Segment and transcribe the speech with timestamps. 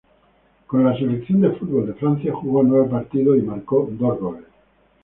[0.65, 4.47] Con la selección de fútbol de Francia jugó nueve partidos y marcó dos goles.